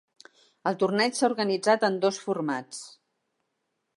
[0.71, 2.83] El torneig s'ha organitzat en dos formats.